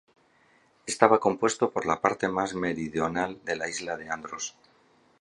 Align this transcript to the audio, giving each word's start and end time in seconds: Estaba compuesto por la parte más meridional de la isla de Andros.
Estaba 0.87 1.19
compuesto 1.19 1.69
por 1.69 1.85
la 1.85 2.01
parte 2.01 2.27
más 2.27 2.55
meridional 2.55 3.39
de 3.45 3.55
la 3.55 3.69
isla 3.69 3.97
de 3.97 4.09
Andros. 4.09 4.55